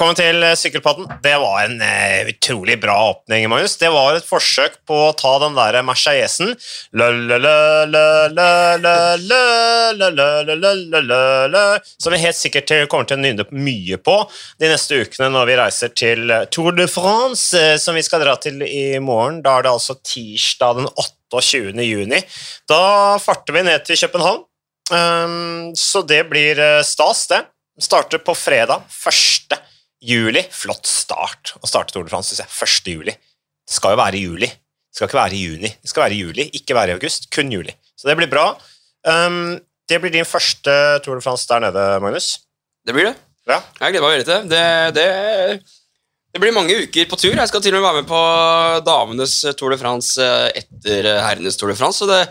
[0.00, 1.10] Velkommen til eh, Sykkelpodden.
[1.20, 3.74] Det var en uh, utrolig bra åpning, Magnus.
[3.76, 6.54] Det var et forsøk på å ta den der Marseillesen
[12.00, 14.16] Som vi helt sikkert kommer til å nynne mye på
[14.56, 18.24] de neste ukene når vi reiser til eh, Tour de France, eh, som vi skal
[18.24, 19.42] dra til i morgen.
[19.44, 21.76] Da er det altså tirsdag den 28.
[21.84, 22.22] juni.
[22.72, 24.46] Da farter vi ned til København.
[24.96, 27.42] Um, så det blir eh, stas, det.
[27.84, 29.60] Starter på fredag 1.
[30.00, 30.42] juli.
[30.52, 32.90] Flott start å starte Tour de France, syns jeg.
[32.90, 32.92] 1.
[32.96, 33.14] juli.
[33.66, 34.50] Det skal jo være i juli.
[34.50, 35.70] Det skal ikke være i juni.
[35.70, 37.28] Det skal være i juli, ikke være i august.
[37.34, 37.74] Kun juli.
[37.94, 38.46] Så det blir bra.
[39.06, 39.58] Um,
[39.90, 40.72] det blir din første
[41.04, 42.40] Tour de France der nede, Magnus.
[42.86, 43.14] Det blir det.
[43.48, 43.60] Ja.
[43.80, 44.64] Jeg gleder meg veldig til det.
[44.96, 45.04] Det,
[46.34, 46.42] det.
[46.42, 47.34] blir mange uker på tur.
[47.34, 48.22] Jeg skal til og med være med på
[48.86, 52.02] damenes Tour de France eh, etter herrenes Tour de France.
[52.02, 52.24] Så det,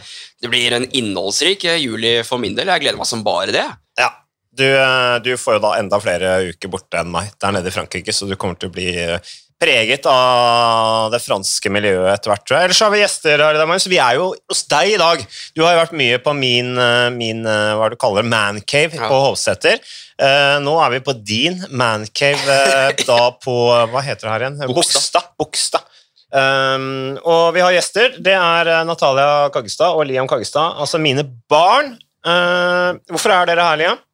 [0.44, 2.72] det blir en innholdsrik juli for min del.
[2.72, 3.68] Jeg gleder meg som bare det.
[4.00, 4.12] Ja,
[4.60, 7.76] du, eh, du, får jo da enda flere uker borte enn meg der nede i
[7.76, 12.54] Frankrike, så du kommer til å bli eh, preget av det franske miljøet etter hvert.
[12.62, 15.24] Ellers har vi gjester her i dag, så vi er jo hos deg i dag.
[15.56, 16.72] Du har jo vært mye på min,
[17.18, 19.10] min hva du kaller det, mancave ja.
[19.12, 19.84] på Hovseter.
[20.64, 22.58] nå er vi på din mancave
[23.04, 23.58] da på
[23.92, 24.60] Hva heter det her igjen?
[24.72, 25.34] Bogstad.
[25.36, 25.92] Bogstad.
[26.30, 28.16] Um, og vi har gjester.
[28.22, 31.98] Det er Natalia Kaggestad og Liam Kaggestad, altså mine barn.
[32.24, 34.06] Uh, hvorfor er dere her, Liam?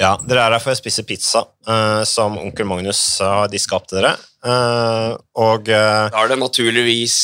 [0.00, 3.86] Ja, dere er her for å spise pizza, uh, som onkel Magnus har diska opp
[3.86, 4.16] til dere.
[4.44, 7.18] Uh, og uh, Da er det naturligvis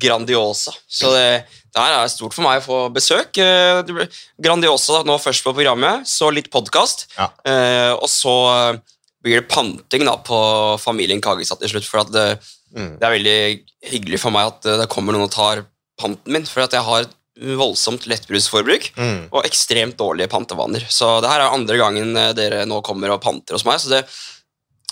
[0.00, 0.74] Grandiosa.
[0.86, 1.26] Så det,
[1.74, 3.42] det her er stort for meg å få besøk.
[4.38, 7.08] Grandiosa nå først på programmet, så litt podkast.
[7.18, 7.28] Ja.
[7.98, 8.36] og så
[9.22, 10.38] blir det panting da på
[10.82, 11.90] familien Kagestad til slutt.
[11.90, 12.28] For det,
[12.70, 12.94] mm.
[13.00, 13.38] det, er veldig
[13.92, 15.66] hyggelig for meg at det kommer noen og tar
[15.98, 16.46] panten min.
[16.46, 19.18] For at jeg har voldsomt lettbrusforbruk mm.
[19.32, 20.84] og ekstremt dårlige pantevaner.
[20.88, 23.80] Så det her er andre gangen eh, dere nå kommer og panter hos meg.
[23.80, 24.02] så det,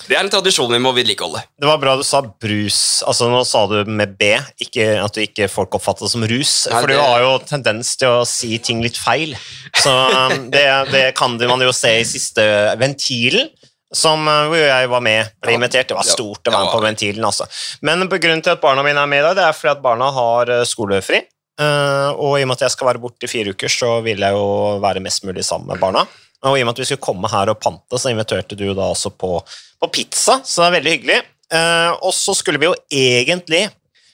[0.09, 1.43] det er en tradisjon vi må vedlikeholde.
[1.61, 3.03] Det var bra du sa brus.
[3.07, 4.33] altså Nå sa du med B,
[4.65, 6.55] ikke at du ikke folk oppfatter det som rus.
[6.71, 6.97] Nei, for det...
[6.97, 9.37] du har jo tendens til å si ting litt feil.
[9.77, 10.65] Så um, det,
[10.95, 12.47] det kan man jo se i siste
[12.81, 13.53] Ventilen
[13.93, 15.91] som uh, hvor jeg var med, ble invitert.
[15.91, 17.27] Det var stort å være med på Ventilen.
[17.27, 17.51] altså.
[17.85, 20.09] Men grunnen til at barna mine er med i dag, det er fordi at barna
[20.17, 21.21] har uh, skolefri.
[21.61, 24.23] Uh, og i og med at jeg skal være borte i fire uker, så vil
[24.25, 26.07] jeg jo være mest mulig sammen med barna.
[26.49, 28.87] Og i og med at vi skulle komme her og pante, så inviterte du da
[28.95, 29.35] også på,
[29.81, 31.19] på pizza, så det er veldig hyggelig.
[31.53, 33.67] Uh, og så skulle vi jo egentlig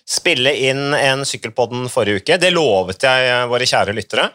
[0.06, 2.38] spille inn en Sykkelpodden forrige uke.
[2.40, 4.26] Det lovet jeg våre kjære lyttere,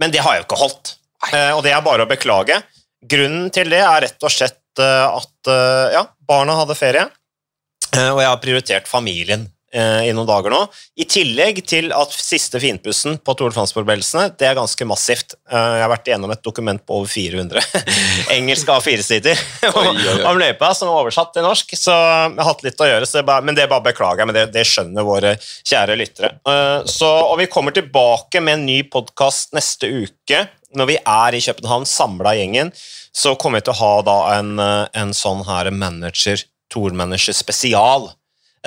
[0.00, 0.94] men det har jeg jo ikke holdt.
[1.28, 2.62] Uh, og det er bare å beklage.
[3.04, 5.48] Grunnen til det er rett og slett at
[5.94, 7.04] ja, barna hadde ferie,
[7.94, 9.44] og jeg har prioritert familien
[9.74, 10.60] Eh, i noen dager nå.
[11.02, 15.34] I tillegg til at siste finpussen på Tour de France-forberedelsene det er ganske massivt.
[15.50, 17.58] Eh, jeg har vært igjennom et dokument på over 400
[18.36, 19.42] engelske A4-sider
[20.30, 21.74] om løypa, som er oversatt til norsk.
[21.74, 24.38] Så jeg har hatt litt å gjøre, det bare, men det bare beklager jeg, men
[24.38, 26.34] det, det, skjønner våre kjære lyttere.
[26.46, 30.46] Eh, så, og vi kommer tilbake med en ny podkast neste uke.
[30.74, 32.70] Når vi er i København, samla gjengen,
[33.14, 38.14] så kommer vi til å ha da en, en sånn her manager, Tour-manager spesial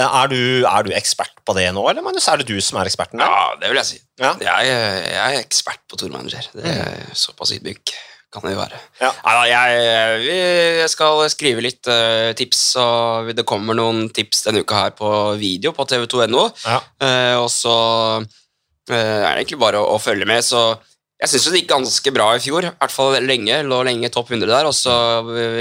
[0.05, 2.27] er du, er du, ekspert på det nå, eller Magnus?
[2.29, 3.21] er det du som er eksperten?
[3.21, 3.31] Der?
[3.31, 4.01] Ja, det vil jeg si.
[4.21, 4.35] Ja.
[4.41, 6.51] Jeg, jeg, er ekspert på tourmanager.
[6.53, 7.15] Det er mm.
[7.17, 7.95] Såpass ydmyk
[8.33, 8.79] kan det jo være.
[8.99, 9.11] Ja.
[9.47, 14.93] Jeg, jeg, skal skrive litt uh, tips, og det kommer noen tips denne uka her
[14.97, 16.43] på video på tv2.no.
[16.65, 16.81] Ja.
[17.01, 17.77] Uh, og så
[18.21, 20.43] uh, er det egentlig bare å, å følge med.
[20.45, 20.69] så
[21.17, 23.63] jeg syns det gikk ganske bra i fjor, i hvert fall lenge.
[23.65, 24.93] Lå lenge topp 100 der, og så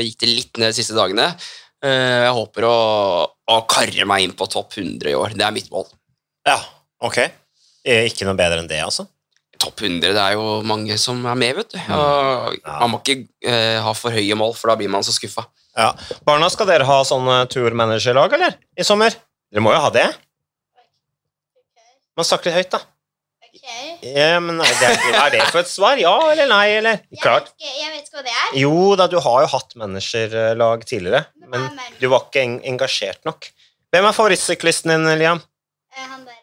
[0.04, 1.30] gikk det litt ned de siste dagene.
[1.84, 2.76] Eh, jeg håper å,
[3.46, 5.36] å karre meg inn på topp 100 i år.
[5.38, 5.86] Det er mitt mål.
[6.46, 6.56] Ja,
[7.04, 7.20] ok.
[7.86, 9.06] Ikke noe bedre enn det, altså?
[9.62, 11.78] Topp 100, det er jo mange som er med, vet du.
[11.78, 11.92] Mm.
[11.96, 12.74] Og ja.
[12.82, 15.46] Man må ikke uh, ha for høye mål, for da blir man så skuffa.
[15.76, 15.92] Ja.
[16.26, 18.58] Barna, skal dere ha sånn turmanagerlag, eller?
[18.76, 19.16] I sommer?
[19.52, 20.06] Dere må jo ha det?
[22.16, 22.82] Man snakker litt høyt, da.
[24.06, 25.98] Ja, men er det, er det for et svar?
[26.00, 26.64] Ja eller nei?
[26.78, 27.00] Eller?
[27.22, 27.50] Klart.
[27.58, 28.50] Jeg vet, ikke, jeg vet ikke hva det er.
[28.62, 31.68] Jo da, du har jo hatt managerlag tidligere, men
[32.00, 33.50] du var ikke engasjert nok.
[33.94, 35.42] Hvem er favorittsyklisten din, Liam?
[35.94, 36.42] Eh, han derre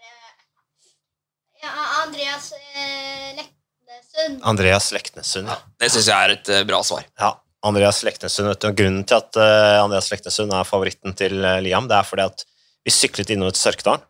[1.63, 1.71] ja,
[2.03, 4.39] Andreas eh, Leknesund.
[4.51, 5.59] Andreas Leknesund, ja.
[5.79, 7.05] Det syns jeg er et uh, bra svar.
[7.19, 7.29] Ja,
[7.63, 8.71] Andreas Leknesund, vet du.
[8.81, 12.43] Grunnen til at uh, Andreas Leknesund er favoritten til Liam, det er fordi at
[12.83, 14.03] vi syklet innover Sørkedalen,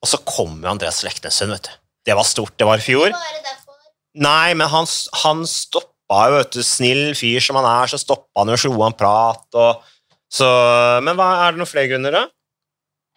[0.00, 1.83] og så kommer Andreas Leknesund, vet du.
[2.04, 2.54] Det var stort.
[2.58, 3.14] Det var i fjor.
[4.14, 4.86] Nei, men han,
[5.24, 6.62] han stoppa jo, vet du.
[6.66, 9.46] Snill fyr som han er, så stoppa han jo og slo han prat.
[9.58, 9.82] Og,
[10.30, 10.48] så,
[11.06, 12.24] men hva, er det noen flere grunner, da?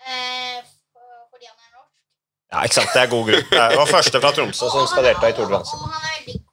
[0.07, 0.59] Eh,
[1.33, 1.93] fordi han er norsk.
[2.53, 2.93] Ja, ikke sant.
[2.95, 3.47] Det er god grunn.
[3.53, 6.43] Det var første fra Tromsø som skal delta i Tour de France.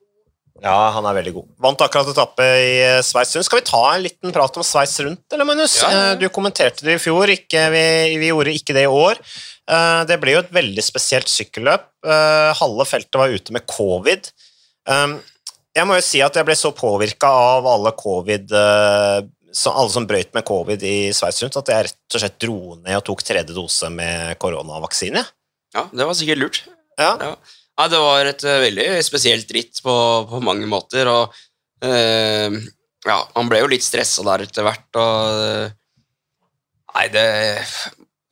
[0.64, 1.48] Ja, han er veldig god.
[1.60, 3.46] Vant akkurat etappe i eh, Sveits rundt.
[3.50, 5.74] Skal vi ta en liten prat om Sveits rundt, eller Magnus?
[5.82, 6.04] Ja, ja.
[6.12, 7.84] Eh, du kommenterte det i fjor, ikke, vi,
[8.22, 9.20] vi, gjorde ikke det i år.
[9.70, 11.90] Eh, det ble jo et veldig spesielt sykkelløp.
[12.58, 14.28] Halve feltet var ute med covid.
[14.84, 18.52] Jeg må jo si at jeg ble så påvirka av alle covid
[19.70, 22.98] alle som brøyt med covid i Sveits rundt, at jeg rett og slett dro ned
[22.98, 25.22] og tok tredje dose med koronavaksine.
[25.74, 26.60] Ja, det var sikkert lurt.
[26.98, 27.14] Ja.
[27.20, 27.32] ja.
[27.78, 29.94] Nei, det var et veldig spesielt ritt på,
[30.30, 31.34] på, mange måter, og
[31.86, 32.58] øh,
[33.06, 35.80] ja, man ble jo litt stressa der etter hvert, og
[36.94, 37.26] Nei, det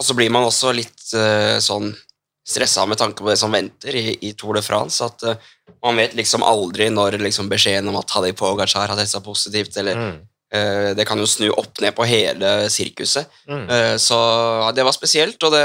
[0.02, 1.12] Og så blir man også litt
[1.62, 1.92] sånn
[2.42, 5.22] stressa med tanke på det som venter i, i Tour de France, at
[5.84, 10.00] man vet liksom aldri når liksom beskjeden om at Hadej Pogacar har testa positivt, eller
[10.00, 10.14] mm.
[10.98, 13.30] Det kan jo snu opp ned på hele sirkuset.
[13.48, 13.70] Mm.
[13.96, 15.62] Så ja, det var spesielt, og det,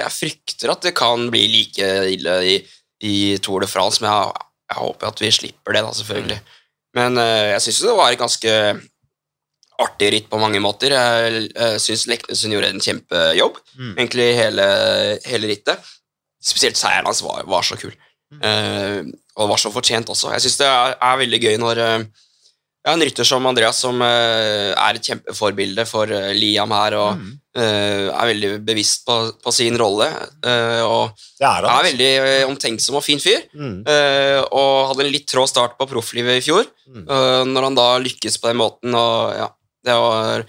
[0.00, 2.56] jeg frykter at det kan bli like ille i
[3.04, 6.40] i Tour de France, men jeg, jeg håper at vi slipper det, da, selvfølgelig.
[6.96, 8.54] Men uh, jeg syns det var et ganske
[9.82, 10.94] artig ritt på mange måter.
[10.94, 13.94] Jeg, jeg syns Leknesen gjorde en kjempejobb, mm.
[13.96, 14.66] egentlig hele,
[15.26, 15.94] hele, rittet.
[16.44, 17.94] Spesielt seieren hans var, var, så kul.
[18.34, 18.42] Mm.
[18.44, 20.34] Uh, og var så fortjent også.
[20.36, 22.04] Jeg syns det er, er, veldig gøy når uh,
[22.84, 27.32] ja, en rytter som Andreas, som uh, er et kjempeforbilde for Liam her, og mm.
[27.64, 30.08] er veldig bevisst på, på sin rolle.
[30.84, 32.10] og det er, er veldig
[32.50, 33.46] omtenksom og fin fyr.
[33.54, 33.86] Mm.
[34.50, 36.66] og hadde en litt trå start på profflivet i fjor.
[36.90, 37.06] Mm.
[37.54, 39.46] når han da lykkes på den måten, og ja,
[39.84, 40.46] det var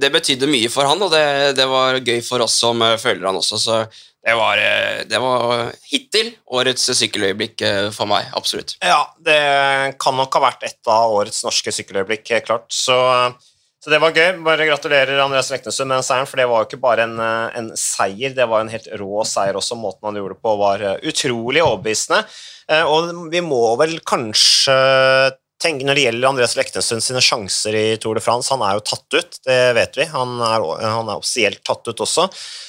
[0.00, 3.36] Det betydde mye for han, og det, det var gøy for oss som følger han
[3.36, 3.80] også, så
[4.28, 8.74] det var, eh, det var, hittil årets sykkeløyeblikk eh, for meg, absolutt.
[8.84, 9.38] Ja, det
[10.02, 12.66] kan nok ha vært et av årets norske sykkeløyeblikk, helt klart.
[12.74, 12.98] Så,
[13.78, 14.42] så, det var gøy.
[14.44, 17.72] Bare gratulerer Andreas Leknesund med den seieren, for det var jo ikke bare en, en,
[17.78, 19.78] seier, det var en helt rå seier også.
[19.80, 22.20] Måten han gjorde det på, var utrolig overbevisende.
[22.68, 24.76] Eh, og vi må vel kanskje
[25.62, 28.86] tenke når det gjelder Andreas Leknesund sine sjanser i Tour de France Han er jo
[28.86, 30.06] tatt ut, det vet vi.
[30.12, 32.28] Han er, han er offisielt tatt ut også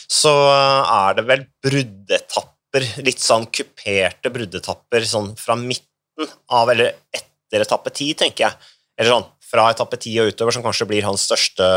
[0.10, 7.66] så er det vel bruddetapper, litt sånn kuperte bruddetapper sånn fra midten av, eller etter
[7.66, 8.74] etappe ti, tenker jeg.
[9.00, 11.70] Eller sånn fra etappe ti og utover, som kanskje blir hans største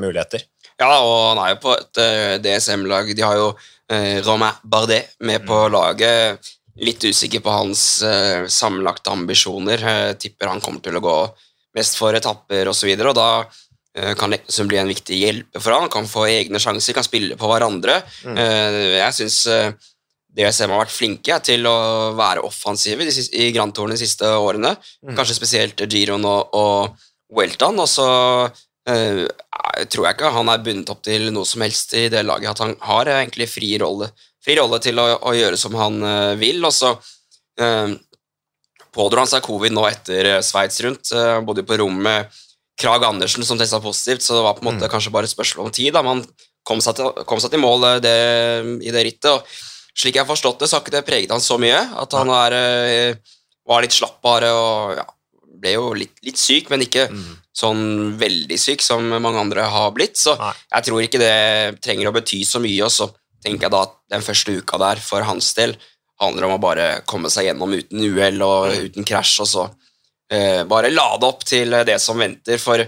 [0.00, 0.44] muligheter.
[0.78, 3.10] Ja, og han er jo på et eh, DSM-lag.
[3.16, 3.48] De har jo
[3.90, 5.72] eh, Romain Bardet med på mm.
[5.74, 6.52] laget.
[6.78, 9.82] Litt usikker på hans uh, sammenlagte ambisjoner.
[9.82, 11.16] Uh, tipper han kommer til å gå
[11.78, 15.64] mest for etapper osv., og, så og da uh, kan liksom bli en viktig hjelper
[15.64, 17.98] for han, kan få egne sjanser, kan spille på hverandre.
[18.22, 18.38] Mm.
[18.94, 19.72] Jeg syns uh,
[20.38, 21.76] DSM har vært flinke til å
[22.18, 24.76] være offensive i Grand Touren de siste årene.
[25.02, 25.16] Mm.
[25.18, 27.82] Kanskje spesielt Giron og, og Welton.
[27.82, 28.06] Og så
[28.88, 32.54] tror jeg ikke han er bundet opp til noe som helst i det laget.
[32.54, 34.08] At han har egentlig fri rolle,
[34.48, 36.64] fri rolle til å, å, gjøre som han uh, vil.
[36.64, 37.94] Og så uh,
[38.96, 41.12] pådro han seg covid nå etter Sveits rundt.
[41.12, 42.32] Han bodde på rommet
[42.78, 44.92] Krag Andersen som testa positivt, så det var på en måte mm.
[44.92, 45.90] kanskje bare et spørsmål om tid.
[45.96, 46.22] da Man
[46.66, 48.18] kom seg til, kom seg til mål eh, det,
[48.86, 49.32] i det rittet.
[49.32, 51.78] og Slik jeg har forstått det, så har ikke det preget han så mye.
[51.98, 55.06] At han er, eh, var litt slapp bare og ja,
[55.58, 57.24] ble jo litt, litt syk, men ikke mm.
[57.56, 57.82] sånn
[58.20, 60.14] veldig syk som mange andre har blitt.
[60.20, 60.54] Så Nei.
[60.76, 61.34] jeg tror ikke det
[61.82, 62.84] trenger å bety så mye.
[62.86, 63.10] Og så
[63.44, 65.76] tenker jeg da at den første uka der for hans del
[66.18, 68.88] handler om å bare komme seg gjennom uten uhell og mm.
[68.88, 69.66] uten krasj, og så
[70.34, 72.58] eh, bare lade opp til det som venter.
[72.58, 72.82] For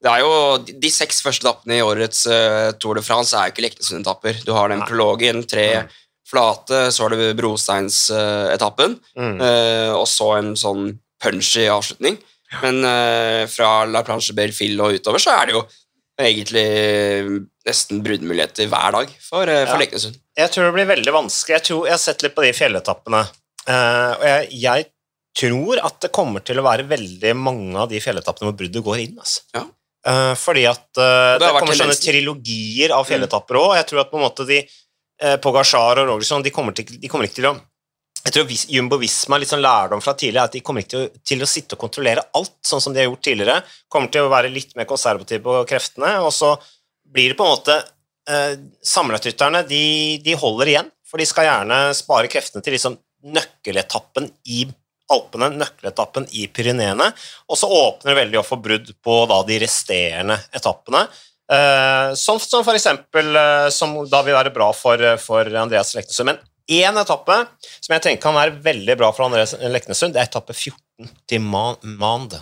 [0.00, 0.32] det er jo
[0.64, 4.40] de seks første etappene i årets uh, Tour de France er jo ikke Leknesund-etapper.
[4.46, 5.90] Du har den prologen, tre mm.
[6.30, 9.36] flate, så har du brosteinsetappen, uh, mm.
[9.44, 12.16] uh, og så en sånn punchy avslutning.
[12.64, 15.66] Men uh, fra La Planche Belleville og utover så er det jo
[16.26, 16.64] egentlig
[17.66, 19.82] nesten bruddmuligheter hver dag for, uh, for ja.
[19.84, 20.20] Leknesund.
[20.38, 21.58] Jeg tror det blir veldig vanskelig.
[21.58, 23.20] Jeg, tror, jeg har sett litt på de fjelletappene,
[23.70, 24.86] og jeg, jeg
[25.36, 29.02] tror at det kommer til å være veldig mange av de fjelletappene hvor bruddet går
[29.04, 29.20] inn.
[29.20, 29.44] Altså.
[29.54, 29.66] Ja.
[30.00, 33.08] Uh, fordi at uh, det, det kommer sånne trilogier av mm.
[33.10, 33.74] fjelletapper òg.
[33.76, 37.10] Jeg tror at på en måte de uh, Pogasjar og Rogerson de kommer, til, de
[37.12, 37.56] kommer, ikke til å
[38.20, 41.06] jeg tror Jumbo Visma litt sånn lærdom fra tidligere er at de kommer ikke til
[41.06, 43.62] å, til å, sitte og kontrollere alt, sånn som de har gjort tidligere.
[43.88, 46.12] Kommer til å være litt mer konservative på kreftene.
[46.26, 46.52] Og så
[47.10, 47.78] blir det på en måte
[48.28, 48.58] eh,
[48.92, 49.84] Samlerrytterne de,
[50.24, 53.00] de, holder igjen, for de skal gjerne spare kreftene til liksom
[53.30, 54.66] nøkkeletappen i
[55.10, 57.08] Alpene, nøkkeletappen i Pyreneene.
[57.50, 61.02] Og så åpner det veldig opp for brudd på da, de resterende etappene.
[61.50, 66.30] Eh, som, som for eksempel eh, som da vil være bra for, for Andreas Leknesund.
[66.30, 66.38] Men
[66.70, 67.36] én etappe
[67.80, 71.42] som jeg tenker kan være veldig bra for Andreas Leknesund, det er etappe 14 til
[71.42, 72.40] Mande.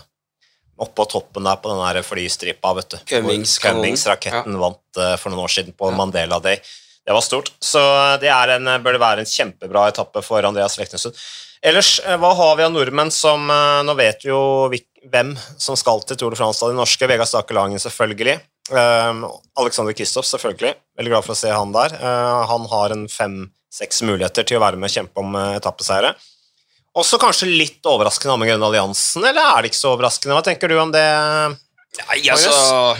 [0.79, 2.99] Oppå toppen der på den flystripa, vet du.
[3.11, 4.61] Cummings-raketten ja.
[4.61, 5.97] vant uh, for noen år siden på ja.
[5.99, 6.61] Mandela Day.
[7.03, 7.51] Det var stort.
[7.59, 7.81] Så
[8.23, 11.17] det en, bør det være en kjempebra etappe for Andreas Leknesund.
[11.65, 14.69] Ellers, hva har vi av nordmenn som Nå vet vi jo
[15.11, 17.09] hvem som skal til Tour de France av de norske.
[17.11, 18.37] Vegard Stake Langen, selvfølgelig.
[19.59, 20.77] Alexander Kristoff, selvfølgelig.
[21.01, 21.97] Veldig glad for å se han der.
[22.53, 23.09] Han har en
[23.79, 26.15] fem-seks muligheter til å være med og kjempe om uh, etappeseiere.
[26.99, 30.35] Også kanskje litt overraskende med Grønne alliansen, eller er det ikke så overraskende?
[30.35, 31.05] Hva tenker du om det?
[31.99, 32.97] Nei, altså,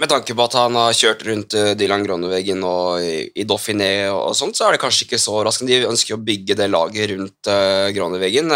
[0.00, 4.08] med tanke på at han har kjørt rundt uh, Dylan Groneveggen og i, i Dauphiné
[4.12, 5.74] og, sånt, så er det kanskje ikke så overraskende.
[5.74, 8.54] De ønsker å bygge det laget rundt uh, Groneveggen.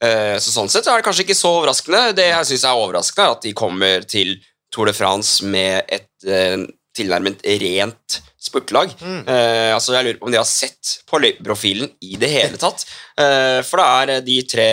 [0.00, 2.06] Uh, så sånn sett er det kanskje ikke så overraskende.
[2.16, 4.38] Det jeg syns er overraskende, er at de kommer til
[4.72, 6.06] Tour de France med et
[6.94, 8.92] tilnærmet rent spurtlag.
[9.04, 9.20] Mm.
[9.28, 12.86] Eh, altså jeg lurer på om de har sett på løypeprofilen i det hele tatt.
[13.20, 14.68] Eh, for det er eh, de tre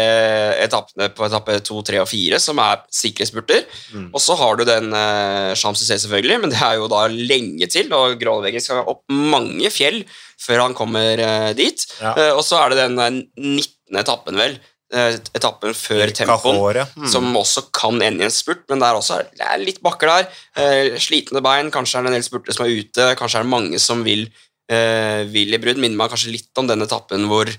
[0.63, 3.65] etappene på etappe to, tre og fire som er sikre spurter.
[3.91, 4.07] Mm.
[4.13, 7.91] Og så har du den eh, Champs-Élysées, selvfølgelig, men det er jo da lenge til.
[7.97, 10.03] Og Grålveggen skal opp mange fjell
[10.39, 11.83] før han kommer eh, dit.
[11.99, 12.15] Ja.
[12.15, 13.99] Eh, og så er det den 19.
[13.99, 17.07] etappen, vel Eh, etappen før tempoen, mm.
[17.11, 20.07] som også kan ende i en spurt, men det er også det er litt bakker
[20.07, 20.27] der.
[20.55, 23.51] Eh, slitne bein, kanskje er det en del spurtere som er ute, kanskje er det
[23.51, 24.27] mange som vil,
[24.71, 25.81] eh, vil i brudd.
[25.81, 27.51] Minner meg kanskje litt om den etappen hvor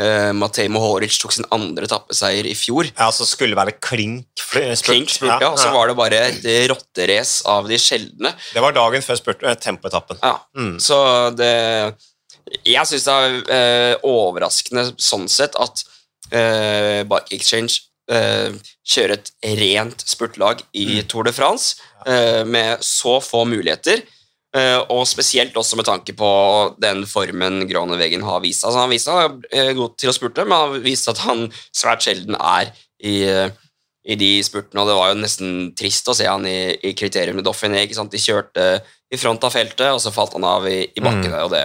[0.00, 2.88] eh, Matej Mohoric tok sin andre etappeseier i fjor.
[2.96, 4.84] Ja, Så skulle det være klink spurt.
[4.86, 8.32] Klink spurt, ja, Og så var det bare et rotterace av de sjeldne.
[8.54, 10.20] Det var dagen før spurt, eh, tempoetappen.
[10.22, 10.78] Ja, mm.
[10.80, 10.98] så
[11.36, 11.94] det
[12.64, 15.84] Jeg syns det er eh, overraskende sånn sett at
[16.34, 18.54] uh, Bike Exchange uh,
[18.86, 21.10] kjøre et rent spurtlag i mm.
[21.10, 24.04] Tour de France uh, med så få muligheter.
[24.50, 26.28] Uh, og spesielt også med tanke på
[26.82, 28.64] den formen Gronevegen har vist.
[28.64, 32.02] Altså, han viste han er god til å spurte, men han viste at han svært
[32.02, 33.46] sjelden er i, uh,
[34.02, 34.82] i de spurtene.
[34.82, 37.86] Og det var jo nesten trist å se han i, i kriterium med Dauphiné.
[37.86, 38.72] De kjørte
[39.10, 41.30] i front av feltet, og så falt han av i, i bakken.
[41.30, 41.38] Mm.
[41.44, 41.64] og det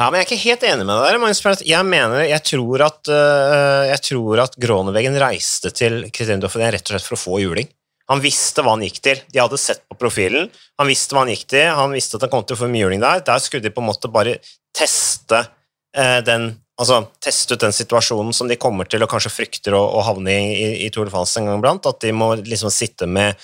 [0.00, 1.64] ja, men Jeg er ikke helt enig med deg der.
[1.68, 6.88] Jeg mener, jeg tror at, uh, jeg tror at Groneveggen reiste til Kristian Dauphiné rett
[6.88, 7.68] og slett for å få juling.
[8.10, 9.20] Han visste hva han gikk til.
[9.30, 10.48] De hadde sett på profilen.
[10.80, 11.68] Han visste hva han gikk til.
[11.76, 13.20] Han visste at han kom til å få mye juling der.
[13.28, 14.38] Der skulle de på en måte bare
[14.74, 19.76] teste uh, den altså teste ut den situasjonen som de kommer til og kanskje frykter
[19.76, 21.84] å, å havne i, i, i Tour de France en gang blant.
[21.86, 23.36] At de må liksom sitte med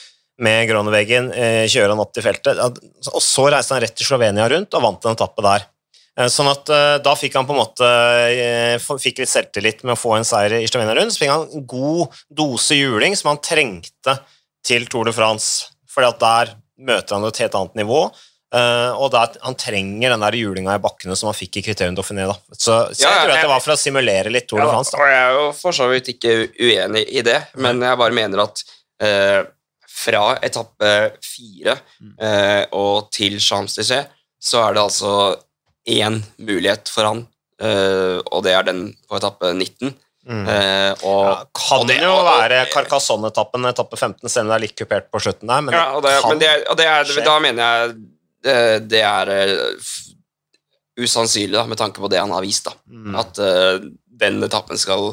[0.43, 2.59] med Groneveggen, eh, kjøre han opp til feltet.
[2.61, 5.65] Og så reiste han rett til Slovenia rundt og vant en etappe der.
[6.17, 7.89] Eh, sånn at eh, Da fikk han på en måte
[9.03, 11.15] fikk litt selvtillit med å få en seier i Slovenia rundt.
[11.15, 14.19] Så fikk han en god dose juling som han trengte
[14.67, 15.73] til Tour de France.
[15.93, 18.01] fordi at der møter han et helt annet nivå.
[18.57, 22.27] og der, han trenger den der julinga i bakkene som han fikk i Kriterium Dauphiné.
[22.29, 22.37] Da.
[22.53, 24.75] Så, så ja, jeg tror at det var for å simulere litt Tour ja, de
[24.75, 24.93] France.
[24.93, 25.01] Da.
[25.01, 28.45] Og jeg er jo for så vidt ikke uenig i det, men jeg bare mener
[28.45, 28.63] at
[29.05, 29.41] uh,
[29.97, 30.93] fra etappe
[31.25, 32.13] fire mm.
[32.21, 34.13] eh, og til Champs-Élysées
[34.47, 35.13] så er det altså
[35.87, 37.23] én mulighet for han,
[37.63, 39.95] eh, og det er den på etappe 19.
[40.27, 40.43] Mm.
[40.51, 44.57] Eh, og, ja, kan og det, jo og, være Carcassonne-etappen, etappe 15, selv om det
[44.57, 45.63] er litt kupert på slutten der.
[45.63, 47.95] Men, ja, og det, kan men det, og det er, da mener jeg
[48.47, 48.59] det,
[48.91, 49.95] det er uh,
[50.99, 52.67] usannsynlig, da, med tanke på det han har vist.
[52.67, 53.17] da, mm.
[53.23, 53.89] At uh,
[54.23, 55.13] den etappen skal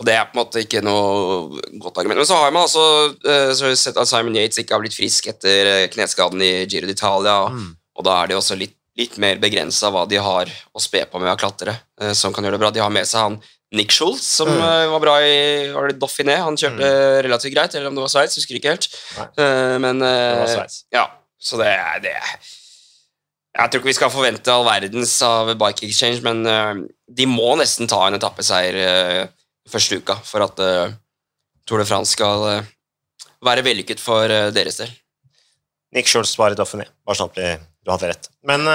[0.00, 2.22] og det er på en måte ikke noe godt argument.
[2.22, 4.96] Men så har man altså uh, så har sett at Simon Yates ikke har blitt
[4.96, 7.66] frisk etter kneskaden i Giro d'Italia, mm.
[7.98, 11.22] og da er det også litt, litt mer begrensa hva de har å spe på
[11.22, 12.72] med av klatre, uh, som kan gjøre det bra.
[12.74, 13.40] De har med seg han
[13.76, 14.90] Nick Schultz, som mm.
[14.90, 15.34] var bra i
[15.70, 16.40] var det Dauphiné.
[16.42, 17.18] Han kjørte mm.
[17.22, 18.88] relativt greit, eller om det var Sveits, husker ikke helt.
[19.78, 20.02] men
[20.90, 21.04] ja,
[21.38, 22.16] så det er det.
[23.54, 26.42] Jeg tror ikke vi skal forvente all verdens av Bike Exchange, men
[27.06, 29.30] de må nesten ta en etappeseier
[29.70, 30.92] første uka for at uh,
[31.68, 32.70] Tour de France skal uh,
[33.44, 34.92] være vellykket for uh, deres del.
[35.94, 38.28] Nick Schultz var i Dauphiné, bare sånn at du hadde rett.
[38.46, 38.66] Men,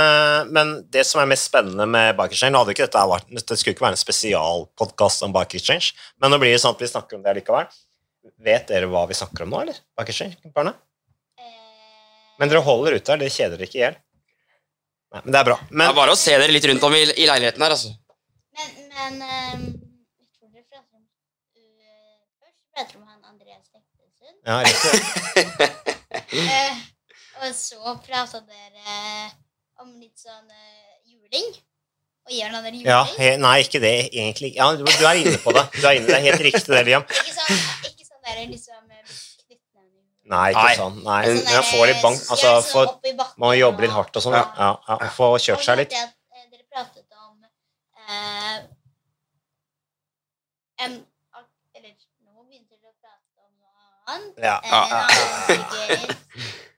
[0.50, 3.76] men, det som er mest spennende med Bike Exchange hadde ikke dette, vært, dette skulle
[3.76, 7.20] ikke være en spesialpodkast om Bike Exchange, men nå blir det sånn at vi snakker
[7.20, 7.70] om det likevel.
[8.42, 9.78] Vet dere hva vi snakker om nå, eller?
[10.00, 10.74] Bike Exchange, barna?
[12.42, 14.02] Men dere holder ute her, det kjeder dere ikke i hjel.
[15.22, 15.62] Men det er bra.
[15.70, 17.94] Men, det er bare å se dere litt rundt om i, i leiligheten her, altså.
[18.58, 19.86] Men, men um
[22.76, 24.38] prater om han Andreas Ektesund.
[24.44, 24.96] Ja, riktig.
[27.42, 29.32] og så prata dere
[29.84, 31.52] om litt sånn uh, juling.
[32.26, 32.88] Og gjør noe juling.
[32.88, 34.56] Ja, he, nei, ikke det, egentlig.
[34.58, 35.68] Ja, du, du, er inne på det.
[35.76, 37.06] Du er inne, det er helt riktig, det, Liam.
[37.06, 38.86] Ikke sånn, ikke sånn der, liksom
[40.26, 40.76] Nei, ikke nei.
[40.80, 40.96] sånn.
[41.06, 42.22] Nei, sånn der, får litt bank.
[42.34, 42.86] Altså, for,
[43.42, 44.38] man jobber litt hardt og sånn.
[44.40, 44.46] Ja.
[44.58, 45.94] Ja, ja, få kjørt seg litt.
[45.94, 47.50] At, eh, dere pratet om noe
[54.10, 54.34] annet.
[54.42, 54.58] Ja.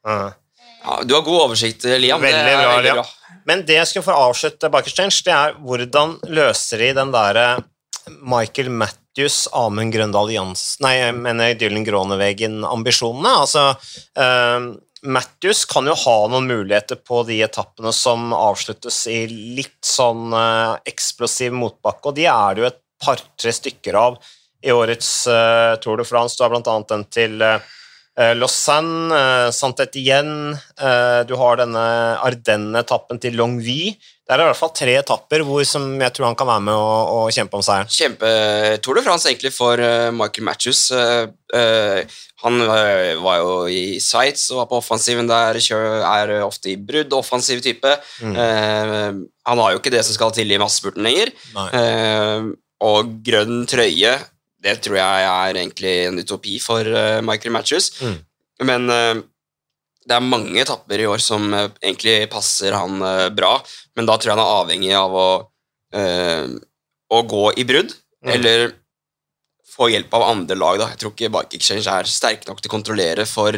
[0.08, 0.30] Eh,
[0.88, 2.22] Ja, du har god oversikt, Liam.
[2.24, 3.06] Veldig, det bra, veldig bra.
[3.48, 7.48] Men det jeg skulle få avslutte Bike det er hvordan løser de den derre
[8.24, 13.34] Michael Matthews, Amund Grøndal Jansen Nei, jeg mener Dylan Gronevegen-ambisjonene.
[13.44, 13.66] Altså,
[14.20, 14.72] uh,
[15.04, 20.80] Matthews kan jo ha noen muligheter på de etappene som avsluttes i litt sånn uh,
[20.88, 24.22] eksplosiv motbakke, og de er det jo et par-tre stykker av
[24.64, 26.40] i årets uh, Tour de France.
[26.40, 27.60] Du har blant annet den til uh,
[28.18, 31.82] Lausanne, uh, Saint-Étienne, uh, du har denne
[32.26, 33.94] Ardenne-etappen til Longwy.
[33.94, 36.74] Det er i hvert fall tre etapper hvor som jeg tror han kan være med
[36.74, 37.92] og, og kjempe om seieren.
[37.94, 38.32] Kjempe
[38.84, 39.80] Tour de France egentlig for
[40.12, 40.82] Michael Matches.
[42.44, 42.60] han
[43.24, 47.94] var jo i sights og var på offensiven der, er ofte i brudd, offensiv type.
[48.20, 48.36] Mm.
[49.48, 51.32] han har jo ikke det som skal til i massespurten lenger.
[52.84, 54.18] og grønn trøye
[54.64, 57.92] det tror jeg er egentlig en utopi for uh, Michael Matches.
[58.02, 58.18] Mm.
[58.68, 59.22] Men uh,
[60.08, 63.02] det er mange etapper i år som uh, egentlig passer han
[63.36, 63.58] bra,
[63.98, 65.30] men da tror jeg han er avhengig av å,
[67.08, 67.92] å gå i brudd,
[68.26, 68.32] mm.
[68.36, 68.68] eller
[69.72, 70.80] få hjelp av andre lag.
[70.80, 70.88] Da.
[70.94, 73.58] Jeg tror ikke Bike Exchange er sterk nok til å kontrollere for,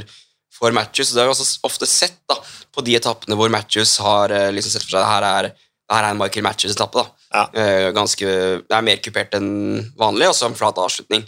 [0.54, 1.14] for Matches.
[1.14, 2.38] Det har vi også ofte sett da,
[2.76, 5.50] på de etappene hvor Matches har liksom sett for seg at her er,
[5.94, 7.04] her er en Michael Matches-etappe.
[7.04, 7.46] da ja.
[7.54, 9.50] Eh, ganske, det er mer kupert enn
[10.00, 11.26] vanlig, og så en flat avslutning.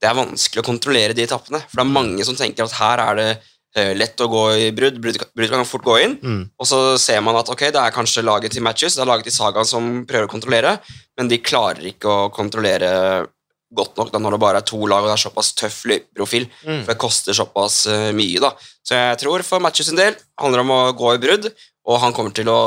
[0.00, 3.02] Det er vanskelig å kontrollere de etappene, for det er mange som tenker at her
[3.04, 3.28] er det
[3.76, 6.40] eh, lett å gå i brudd, brudd, brudd kan fort gå inn, mm.
[6.56, 9.28] og så ser man at ok, det er kanskje laget til matches, det er laget
[9.28, 10.78] til Saga som prøver å kontrollere,
[11.18, 13.28] men de klarer ikke å kontrollere
[13.70, 16.46] godt nok da når det bare er to lag og det er såpass tøff løypeprofil,
[16.66, 16.80] mm.
[16.82, 18.40] for det koster såpass uh, mye.
[18.42, 18.50] da.
[18.86, 21.46] Så jeg tror for matches sin del handler det om å gå i brudd,
[21.90, 22.60] og han kommer til å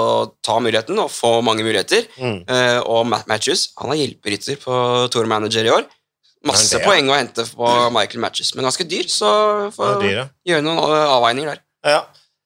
[0.43, 2.07] ta muligheten og få mange muligheter.
[2.19, 2.39] Mm.
[2.49, 4.79] Uh, og Matt Matches han er hjelperytter på
[5.13, 5.85] Tour Manager i år.
[6.43, 9.29] Masse det, poeng å hente på Michael Matches, men ganske dyr, så
[9.71, 10.25] får dyr, ja.
[10.51, 11.63] gjøre noen avveininger der.
[11.87, 12.01] Ja,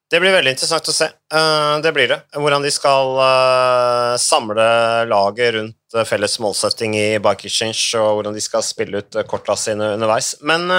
[0.07, 1.07] Det blir veldig interessant å se.
[1.33, 2.19] Uh, det blir det.
[2.37, 4.67] Hvordan de skal uh, samle
[5.09, 9.95] laget rundt felles målsetting i Bike Exchange, og hvordan de skal spille ut korta sine
[9.97, 10.35] underveis.
[10.45, 10.69] Men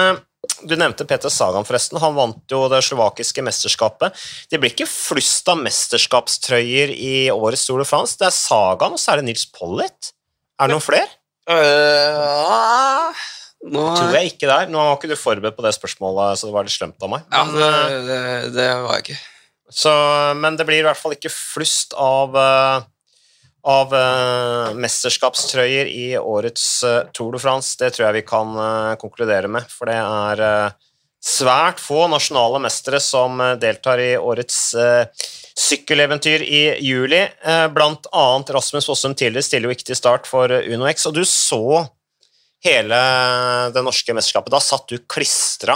[0.67, 1.99] du nevnte Peter Sagan, forresten.
[2.01, 4.15] Han vant jo det slovakiske mesterskapet.
[4.51, 8.17] Det blir ikke flust av mesterskapstrøyer i årets Tour de France.
[8.19, 10.13] Det er Sagan, og så er det Nils Pollitt.
[10.59, 11.07] Er det noen flere?
[11.49, 13.25] Uh,
[13.71, 13.83] nå...
[13.97, 14.69] Tror jeg ikke der.
[14.71, 17.25] Nå var ikke du forberedt på det spørsmålet, så det var litt slemt av meg.
[17.33, 17.73] Ja, det,
[18.09, 18.21] det,
[18.57, 19.19] det, var jeg ikke.
[19.69, 19.91] Så,
[20.41, 22.87] men det blir i hvert fall ikke flust av uh,
[23.67, 27.75] av uh, mesterskapstrøyer i årets uh, Tour de France.
[27.79, 30.71] Det tror jeg vi kan uh, konkludere med, for det er
[31.19, 34.59] svært få nasjonale mestere som deltar i årets
[35.59, 37.19] sykkeleventyr i juli.
[37.75, 41.83] Blant annet Rasmus Fossum Tiller stiller jo ikke til start for UnoX, og du så
[42.63, 43.01] hele
[43.75, 44.55] det norske mesterskapet.
[44.55, 45.75] Da satt du klistra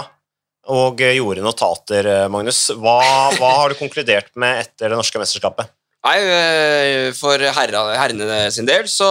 [0.72, 2.64] og gjorde notater, Magnus.
[2.72, 2.96] Hva,
[3.36, 5.68] hva har du konkludert med etter det norske mesterskapet?
[6.04, 9.08] Nei, eh, for herrene sin del så,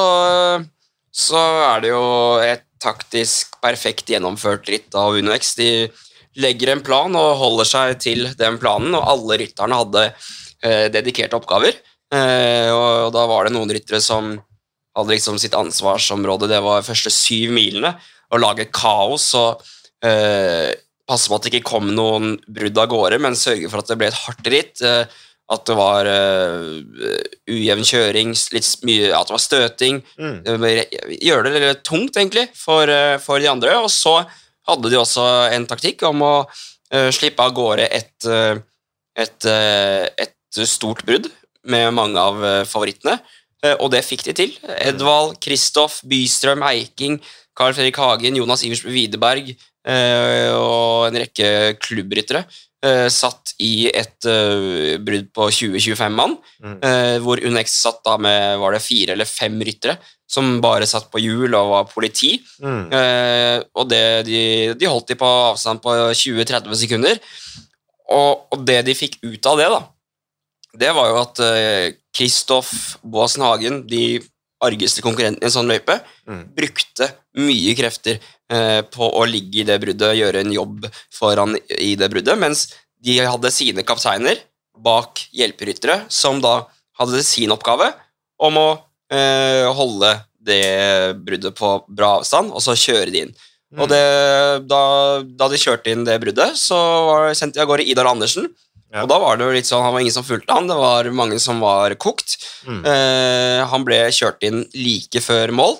[1.10, 1.42] så
[1.74, 2.06] er det jo
[2.46, 5.56] et taktisk perfekt gjennomført ritt av UnoX.
[5.58, 5.70] De
[6.38, 11.38] legger en plan og holder seg til den planen, og alle rytterne hadde eh, dedikerte
[11.40, 11.78] oppgaver.
[12.14, 14.36] Eh, og da var det noen ryttere som
[14.94, 17.96] hadde liksom sitt ansvarsområde, det var første syv milene,
[18.34, 19.64] å lage kaos og
[20.06, 20.74] eh,
[21.10, 23.98] passe på at det ikke kom noen brudd av gårde, men sørge for at det
[24.02, 24.84] ble et hardt ritt.
[24.86, 25.06] Eh,
[25.52, 26.80] at det var uh,
[27.52, 30.00] ujevn kjøring, litt mye, at det var støting.
[30.16, 30.66] Mm.
[31.20, 33.76] Gjøre det litt tungt, egentlig, for, uh, for, de andre.
[33.84, 34.22] Og så
[34.70, 38.30] hadde de også en taktikk om å uh, slippe av gårde et,
[39.20, 41.28] et, et stort brudd
[41.68, 43.18] med mange av favorittene.
[43.80, 44.56] og det fikk de til.
[44.84, 47.22] Edvald, Kristoff, Bystrøm, Eiking,
[47.58, 52.46] Carl Fredrik Hagen, Jonas Iversby Widerberg og en rekke klubbryttere
[52.84, 56.78] eh, satt i et eh, brudd på 20-25 mann, mm.
[56.84, 59.98] uh, hvor UNX satt da med var det fire eller fem ryttere
[60.34, 62.36] som bare satt på hjul og var politi.
[62.64, 62.88] Mm.
[63.78, 64.40] og det, de,
[64.74, 67.20] de, holdt de på avstand på 20-30 sekunder.
[68.10, 69.82] Og, og, det de fikk ut av det, da,
[70.82, 71.44] det var jo at
[72.18, 72.74] Kristoff
[73.06, 74.24] Boasen Hagen, de
[74.64, 76.00] argeste konkurrenten i en sånn løype,
[76.30, 76.46] mm.
[76.56, 78.22] brukte mye krefter
[78.54, 82.68] Eh, på å ligge i det bruddet, gjøre en jobb foran i det bruddet, mens
[83.04, 84.42] de hadde sine kapteiner
[84.84, 86.66] bak hjelperyttere, som da
[87.00, 87.88] hadde sin oppgave
[88.44, 88.68] om å
[89.14, 90.12] eh, holde
[90.44, 93.34] det bruddet på bra avstand, og så kjøre de inn.
[93.74, 93.80] Mm.
[93.80, 94.04] Og det,
[94.70, 94.84] da,
[95.24, 98.52] da, de kjørte inn det bruddet, så var, sendte de av gårde Idar Andersen.
[98.94, 99.04] Ja.
[99.04, 101.10] Og da var det jo litt sånn, Han var ingen som fulgte han, det var
[101.18, 102.38] mange som var kokt.
[102.70, 102.84] Mm.
[102.86, 105.80] Eh, han ble kjørt inn like før mål.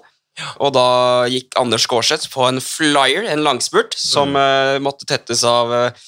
[0.66, 0.88] Og da
[1.30, 4.42] gikk Anders Skårseth på en flyer, en langspurt, som mm.
[4.42, 6.04] eh, måtte tettes av eh,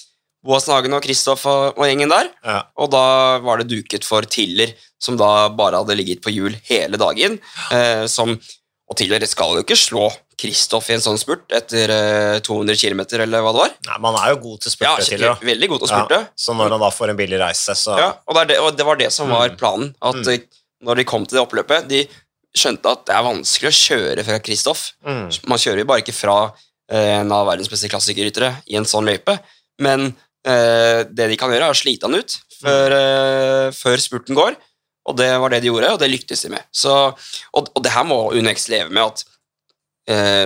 [0.46, 2.30] Boas Nagen og Kristoff og, og, gjengen der.
[2.46, 2.60] Ja.
[2.82, 3.06] Og da
[3.46, 7.38] var det duket for Tiller, som da bare hadde ligget på hjul hele dagen.
[7.74, 8.38] Eh, som,
[8.86, 13.02] og Tiller skal jo ikke slå Kristoff i en sånn spurt etter eh, 200 km,
[13.18, 13.72] eller hva det var.
[13.88, 16.20] Nei, Man er jo god til spurte, ja, til, Veldig god til å spurte.
[16.22, 18.86] Ja, så når han da får en billig reise, så Ja, og det, og det
[18.88, 19.58] var det som var mm.
[19.62, 19.90] planen.
[20.06, 20.30] At mm.
[20.36, 22.04] Eh, når de kom til det oppløpet De
[22.56, 24.86] skjønte at det er vanskelig å kjøre fra Kristoff.
[25.08, 25.26] Mm.
[25.50, 26.38] Man kjører jo bare ikke fra
[26.92, 29.40] eh, en av verdens beste klassikerryttere i en sånn løype,
[29.84, 30.12] men
[30.46, 34.56] eh, det de kan gjøre, er å slite han ut før, eh, før spurten går.
[35.06, 36.66] Og det var det de gjorde, og det lyktes de med.
[36.74, 39.26] Så, og, og, det her må UNX leve med at
[40.10, 40.46] eh,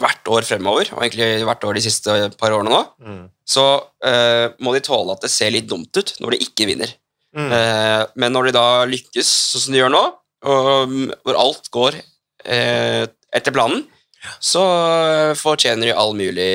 [0.00, 3.22] hvert år fremover, og egentlig hvert år de siste par årene nå, mm.
[3.48, 3.66] så
[4.06, 6.92] eh, må de tåle at det ser litt dumt ut når de ikke vinner.
[7.36, 7.50] Mm.
[7.54, 10.04] Eh, men når de da lykkes sånn som de gjør nå,
[10.50, 10.94] og,
[11.26, 13.84] hvor alt går eh, etter planen,
[14.42, 14.62] så
[15.38, 16.50] fortjener de all mulig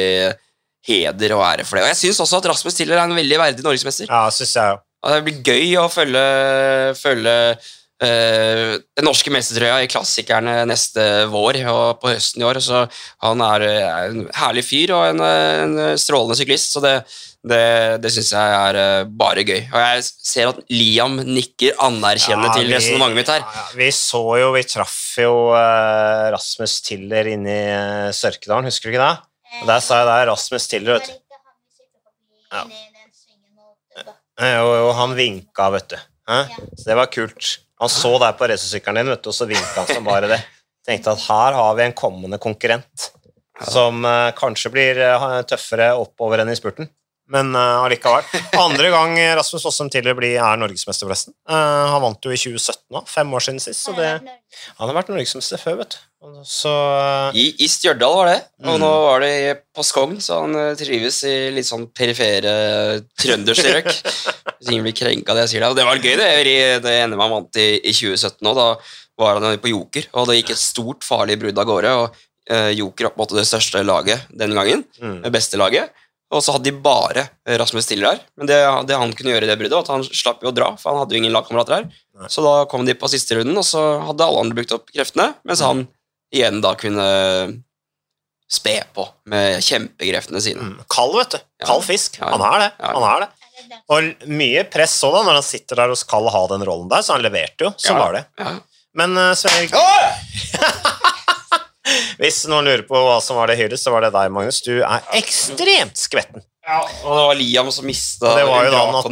[0.85, 1.85] heder og ære for det.
[1.85, 4.11] Og jeg syns også at Rasmus Tiller er en veldig verdig norgesmester.
[4.11, 6.21] Ja, synes jeg Det blir gøy å følge,
[6.97, 12.59] følge uh, den norske mestertrøya i klassikerne neste vår og på høsten i år.
[12.63, 12.85] Så
[13.25, 16.95] han er, er en herlig fyr og en, en strålende syklist, så det,
[17.45, 17.61] det,
[18.01, 19.61] det syns jeg er uh, bare gøy.
[19.67, 23.45] Og jeg ser at Liam nikker anerkjennende ja, til resonnementet mitt her.
[23.45, 28.95] Ja, vi så jo, vi traff jo uh, Rasmus Tiller inne i Sørkedalen, husker du
[28.95, 29.31] ikke det?
[29.61, 31.21] Og Der sa jeg det er Rasmus Tiller, vet du.
[32.55, 32.65] Ja.
[34.35, 35.99] Jo, og han vinka, vet du.
[36.25, 37.53] Så det var kult.
[37.79, 40.41] Han så deg på racersykkelen din, vet du, og så vinka han som bare det.
[40.85, 43.09] Tenkte at her har vi en kommende konkurrent
[43.71, 46.89] som uh, kanskje blir uh, tøffere oppover enn i spurten.
[47.31, 48.25] Men uh, allikevel.
[48.65, 51.33] Andre gang Rasmus Fossum tidligere blir, er norgesmester, forresten.
[51.49, 53.81] Uh, han vant jo i 2017, òg, fem år siden sist.
[53.87, 56.03] Så det, han har vært norgesmester før, vet du.
[56.45, 58.81] Så, uh, I, I Stjørdal var det, og mm.
[58.81, 59.33] nå var det
[59.75, 62.53] på Skogn, så han trives i litt sånn perifere
[63.21, 63.89] trønderstrøk.
[64.57, 65.71] Hvis ingen blir krenka av det jeg sier det.
[65.73, 66.29] Og det var gøy, det.
[66.85, 68.61] Det ene han vant i, i 2017 òg.
[68.61, 68.69] Da
[69.21, 71.97] var han på Joker, og det gikk et stort, farlig brudd av gårde.
[72.01, 72.23] og
[72.77, 74.83] Joker var på en måte det største laget den gangen.
[75.01, 75.21] Mm.
[75.23, 75.93] Det beste laget.
[76.33, 77.27] Og så hadde de bare
[77.61, 78.23] Rasmus Stiller her.
[78.39, 78.57] Men det,
[78.89, 81.03] det, han kunne gjøre i det bruddet, at han slapp jo å dra, for han
[81.03, 81.85] hadde jo ingen lagkamerater her.
[82.17, 82.29] Nei.
[82.33, 85.31] Så da kom de på siste runden, og så hadde alle andre brukt opp kreftene,
[85.45, 85.67] mens mm.
[85.69, 85.85] han
[86.33, 87.07] igjen da kunne
[88.51, 90.61] spe på med kjempekreftene sine.
[90.61, 90.85] Mm.
[90.91, 91.39] Kald, vet du.
[91.65, 92.19] Kald fisk.
[92.21, 92.37] Ja, ja.
[92.37, 92.71] Han er det.
[92.85, 93.31] Han er det.
[93.89, 97.05] Og mye press òg, da, når han sitter der og skal ha den rollen der,
[97.05, 97.71] så han leverte jo.
[97.81, 98.25] Så var det.
[98.95, 99.73] Men uh, Svein Erik
[102.19, 104.61] Hvis noen lurer på hva som var det hylet, så var det deg, Magnus.
[104.65, 106.41] Du er ekstremt skvetten.
[106.65, 109.05] Ja, og det var Liam som mista Det var jo da nat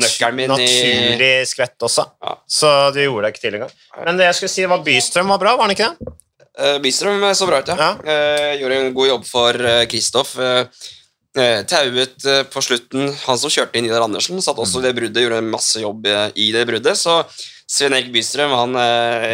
[0.49, 1.45] naturlig i...
[1.45, 2.31] skvett også, ja.
[2.49, 3.75] så du gjorde deg ikke til engang.
[3.99, 6.13] Men det jeg skulle si var Bystrøm var bra, var han ikke det?
[6.59, 7.77] Uh, Bystrøm så bra ut, ja.
[7.79, 7.93] ja.
[8.03, 10.35] Uh, gjorde en god jobb for Kristoff.
[11.33, 13.07] Tauet på slutten.
[13.23, 16.05] Han som kjørte inn Idar Andersen, satt også i det bruddet, gjorde en masse jobb
[16.05, 16.93] i det bruddet.
[16.99, 17.15] Så
[17.65, 18.77] Svein Erik Bystrøm han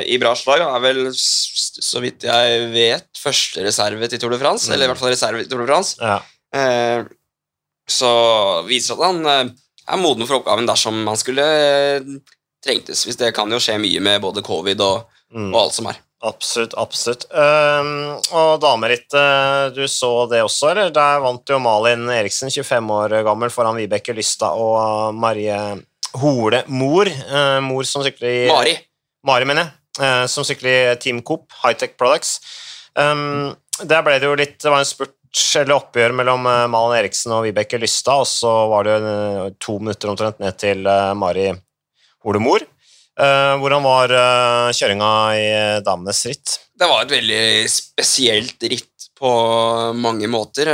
[0.08, 4.70] i bra slag er vel så vidt jeg vet, første reserve til Tour de France.
[4.70, 4.78] Mm.
[4.78, 6.00] Eller i hvert fall reserve til Tour de France.
[6.00, 6.22] Ja.
[6.56, 7.06] Eh,
[7.90, 8.12] så
[8.68, 9.56] viser at han eh,
[9.90, 12.12] er moden for oppgaven dersom han skulle eh,
[12.66, 13.06] trengtes.
[13.08, 15.52] Hvis det kan jo skje mye med både covid og, mm.
[15.52, 16.02] og alt som er.
[16.20, 17.24] Absolutt, absolutt.
[17.32, 20.90] Um, og damerittet, uh, du så det også, eller?
[20.92, 25.56] Der vant jo Malin Eriksen, 25 år gammel, foran Vibeke Lystad og Marie
[26.20, 27.08] Hole Mor.
[27.08, 28.74] Uh, mor som sykler i Mari.
[29.28, 29.76] Mari, mener jeg.
[30.00, 32.40] Uh, som sykler i Team Coop, Hightech Products.
[33.00, 35.16] Um, der ble det jo litt Det var en spurt
[35.56, 40.12] eller oppgjør mellom Malen Eriksen og Vibeke Lystad, og så var det uh, to minutter
[40.12, 40.84] omtrent ned til
[41.16, 41.52] Mari
[42.26, 42.66] Holemor.
[43.20, 44.14] Hvordan var
[44.72, 45.48] kjøringa i
[45.84, 46.54] damenes ritt?
[46.80, 49.32] Det var et veldig spesielt ritt på
[50.00, 50.72] mange måter.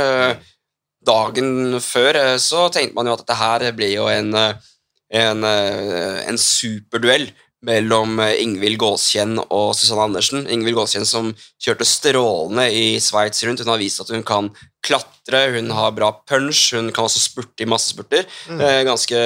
[1.06, 7.26] dagen før så tenkte man jo at dette her blir jo en, en, en superduell
[7.66, 10.46] mellom eh, Ingvild Gåskjenn og Susanne Andersen.
[10.52, 13.62] Ingvild Gåskjenn som kjørte strålende i Sveits rundt.
[13.64, 14.50] Hun har vist at hun kan
[14.86, 18.26] klatre, hun har bra punch, hun kan også spurte i masse spurter.
[18.46, 18.62] Mm.
[18.62, 19.22] Eh, ganske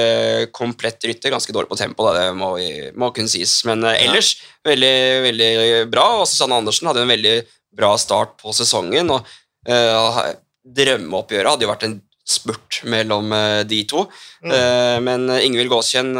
[0.57, 2.53] komplett rytter, ganske dårlig på tempo, det må,
[2.97, 3.59] må kunne sies.
[3.69, 4.71] Men eh, ellers ja.
[4.71, 4.95] veldig,
[5.29, 5.51] veldig
[5.93, 6.07] bra.
[6.21, 7.35] Og Susanne Andersen hadde en veldig
[7.77, 9.13] bra start på sesongen.
[9.13, 9.27] og
[9.69, 10.23] uh,
[10.61, 14.03] Drømmeoppgjøret hadde jo vært en spurt mellom uh, de to.
[14.43, 14.51] Mm.
[14.51, 16.11] Uh, men Ingvild Gåskjenn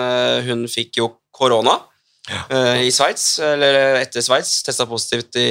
[0.47, 1.75] hun fikk jo korona
[2.29, 2.43] ja.
[2.51, 4.59] uh, i Sveits, eller etter Sveits.
[4.65, 5.49] Testa positivt i,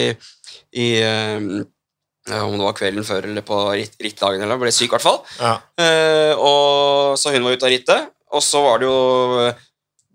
[0.79, 1.61] i uh,
[2.37, 5.21] om det var kvelden før eller på ritt, rittdagen, eller ble syk i hvert fall.
[5.41, 5.57] Ja.
[5.81, 8.17] Uh, og, så hun var ute av rittet.
[8.31, 9.51] Og så var det jo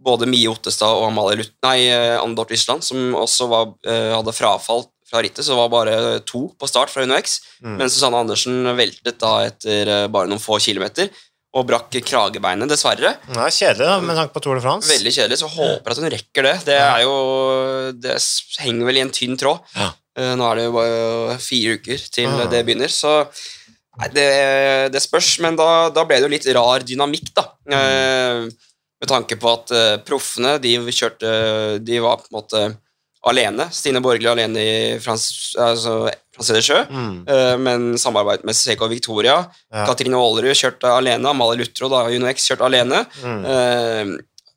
[0.05, 4.85] både Mie Ottestad og Amalie Lutt, nei, Anne Dorthe Island som også var, hadde frafall
[5.09, 5.95] fra rittet, så det var bare
[6.29, 7.39] to på start fra UnoX.
[7.65, 7.73] Mm.
[7.81, 11.09] Men Susanne Andersen veltet da etter bare noen få kilometer.
[11.55, 13.13] Og brakk kragebeinet, dessverre.
[13.31, 14.91] Er kjedelig da, med tanke på Tour de France.
[14.91, 16.55] Veldig kjedelig, så håper at hun rekker det.
[16.67, 17.13] Det er jo
[17.95, 18.17] Det
[18.59, 19.63] henger vel i en tynn tråd.
[19.75, 19.93] Ja.
[20.19, 22.47] Eh, nå er det jo bare fire uker til ja.
[22.51, 23.21] det begynner, så
[23.99, 24.29] nei, det,
[24.91, 25.37] det, spørs.
[25.43, 27.47] Men da, da, ble det jo litt rar dynamikk, da.
[27.71, 28.51] Mm.
[29.01, 31.29] med tanke på at uh, proffene, de kjørte
[31.83, 32.61] De var på en måte
[33.25, 33.67] alene.
[33.73, 35.97] Stine Borgli alene i Frans, altså,
[36.35, 37.15] Sjø, mm.
[37.29, 39.39] uh, men samarbeid med CK Victoria.
[39.71, 39.85] Ja.
[39.89, 41.31] Katrine Aalerud kjørte alene.
[41.31, 43.01] Amalie Lutro da, UnoX kjørte alene.
[43.23, 43.45] Mm.
[43.47, 44.53] Uh,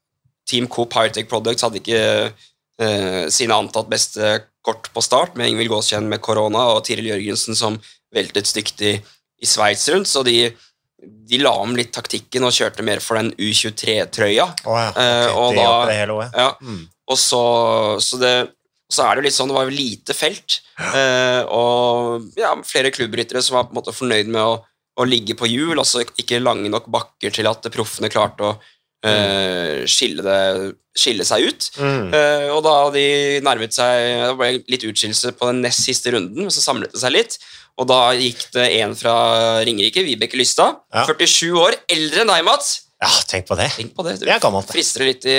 [0.48, 5.72] Team Coop Hightech Products hadde ikke uh, sine antatt beste kort på start, med Ingvild
[5.72, 7.78] Gåskjenn med korona og Tiril Jørgensen som
[8.14, 8.98] veltet stygt i,
[9.40, 10.50] i Sveits rundt, så de,
[10.98, 14.48] de la om litt taktikken og kjørte mer for den U23-trøya.
[14.66, 14.92] Oh, ja.
[14.92, 15.32] okay.
[15.32, 16.50] og, da, ja.
[16.60, 16.82] mm.
[17.08, 17.42] og så,
[18.04, 18.34] så det
[18.88, 20.60] så er det jo litt sånn, det var jo lite felt,
[20.96, 24.56] eh, og ja, flere klubbryttere som var på en måte fornøyd med å,
[24.98, 28.54] å ligge på hjul, altså ikke lange nok bakker til at proffene klarte å
[29.06, 31.68] eh, skille, det, skille, seg ut.
[31.78, 32.08] Mm.
[32.16, 33.06] Eh, og da de
[33.44, 37.14] nærmet seg Det ble litt utskillelse på den nest siste runden, så samlet det seg
[37.14, 37.38] litt.
[37.78, 39.14] Og da gikk det en fra
[39.66, 41.04] Ringerike, Vibeke Lystad, ja.
[41.06, 42.87] 47 år, eldre enn deg, Mats.
[42.98, 43.68] Ja, tenk på det.
[43.76, 44.16] Tenk på det.
[44.24, 44.66] Det er gammelt.
[44.74, 45.34] Frister det litt i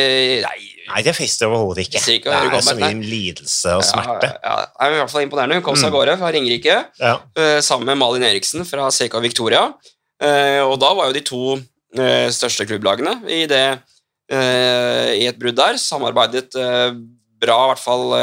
[0.45, 0.60] Nei,
[0.93, 2.00] Nei det frister overhodet ikke.
[2.15, 4.30] ikke det er så mye lidelse og smerte.
[4.32, 5.58] Ja, ja, Det er i hvert fall imponerende.
[5.60, 5.98] Hun kom seg av mm.
[5.98, 7.17] gårde fra Ringerike ja.
[7.19, 9.65] uh, sammen med Malin Eriksen fra CK Victoria.
[10.24, 13.65] Uh, og da var jo de to uh, største klubblagene i, det,
[14.32, 15.76] i et brudd der.
[15.84, 18.13] Samarbeidet bra, i hvert fall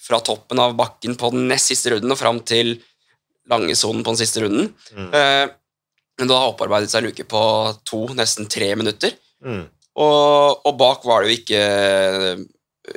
[0.00, 2.78] fra toppen av bakken på den nest siste runden og fram til
[3.52, 4.70] langesonen på den siste runden.
[4.96, 5.56] Mm.
[6.18, 7.42] Men da opparbeidet seg luke på
[7.86, 9.14] to, nesten tre minutter.
[9.44, 9.64] Mm.
[9.98, 11.62] Og, og, bak var det jo ikke,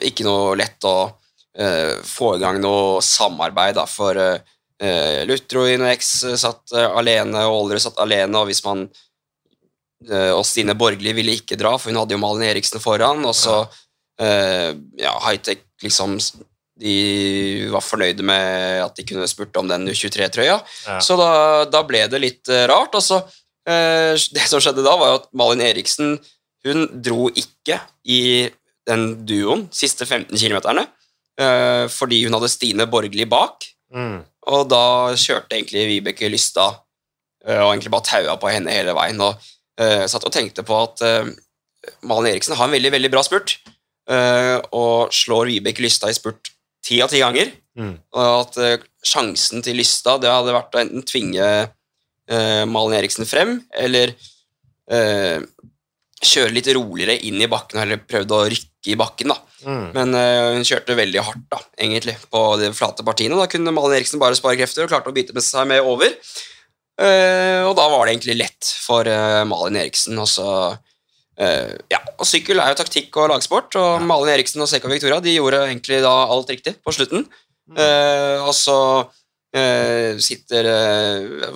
[0.10, 5.88] ikke noe lett å uh, få i gang noe samarbeid, da, for uh, Lutro og
[5.93, 11.13] X satt uh, alene, og Aalerud satt alene, og hvis man uh, Og Stine Borgli
[11.17, 13.63] ville ikke dra, for hun hadde jo Malin Eriksen foran, og så
[14.21, 16.19] ja, Hightech liksom
[16.82, 20.58] de var fornøyde med at de kunne spurt om den U23-trøya.
[20.88, 20.98] Ja.
[21.04, 21.30] Så da,
[21.70, 22.96] da, ble det litt uh, rart.
[22.98, 23.22] Altså,
[23.62, 26.15] det som skjedde da, var jo at Malin Eriksen
[26.65, 27.78] hun dro ikke
[28.10, 28.50] i
[28.89, 33.67] den duoen siste 15 km, uh, fordi hun hadde Stine Borgli bak.
[33.94, 34.24] Mm.
[34.50, 36.82] Og da kjørte egentlig Vibeke Lystad
[37.41, 39.17] og egentlig bare taua på henne hele veien.
[39.22, 39.38] Og
[40.10, 41.02] satt og tenkte på at
[42.06, 43.56] Malin Eriksen har en veldig, veldig bra spurt.
[44.78, 46.52] og slår Vibeke Lystad i spurt
[46.86, 47.52] ti av ti ganger.
[47.80, 47.94] Mm.
[48.17, 53.28] Og at uh, sjansen til Lystad det hadde vært å enten tvinge uh, Malin Eriksen
[53.30, 54.13] frem, eller
[54.91, 55.39] uh,
[56.22, 59.34] kjøre litt roligere inn i bakken, eller prøvde å rykke i bakken.
[59.34, 59.39] da.
[59.62, 59.88] Mm.
[59.94, 60.15] Men
[60.58, 63.38] hun kjørte veldig hardt, da, egentlig, på de flate partiene.
[63.38, 66.13] Da kunne Malin Eriksen bare spare krefter og klarte å bite med seg med over.
[67.02, 69.10] og da var det egentlig lett for
[69.50, 70.17] Malin Eriksen.
[70.22, 70.48] og så
[71.39, 74.04] Uh, ja, og Sykkel er jo taktikk og lagsport, og ja.
[74.04, 77.26] Malin Eriksen og Seka Victoria de gjorde egentlig da alt riktig på slutten.
[77.72, 80.67] Uh, og så uh, sitter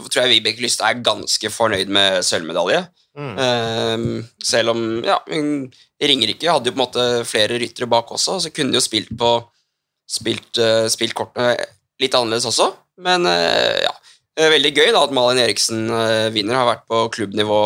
[0.08, 2.86] tror jeg Vibeke Lyste er ganske fornøyd med sølvmedalje.
[3.16, 4.26] Mm.
[4.44, 5.14] selv om ja,
[6.04, 9.14] Ringerike hadde jo på en måte flere ryttere bak også, så kunne de jo spilt
[9.16, 9.30] på
[10.12, 10.60] spilt,
[10.92, 11.54] spilt kortene
[12.04, 12.68] litt annerledes også.
[13.08, 13.94] Men ja,
[14.36, 15.88] veldig gøy da at Malin Eriksen
[16.36, 16.60] vinner.
[16.60, 17.62] Har vært på klubbnivå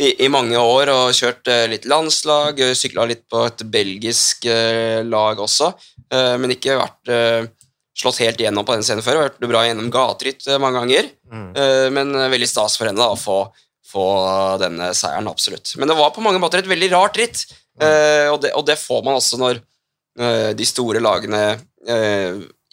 [0.00, 4.46] i, i, mange år og kjørt uh, litt landslag, uh, sykla litt på et belgisk
[4.48, 5.72] uh, lag også,
[6.10, 7.10] men ikke vært
[7.94, 9.20] slått helt igjennom på den scenen før.
[9.28, 11.44] Vært bra gjennom gateritt mange ganger, mm.
[11.94, 13.36] men veldig stas for henne da, å få,
[13.86, 14.06] få,
[14.58, 15.70] denne seieren, absolutt.
[15.78, 17.44] Men det var på mange måter et veldig rart ritt,
[17.78, 17.86] mm.
[18.32, 19.62] og, det, og, det, får man også når
[20.58, 21.44] de store lagene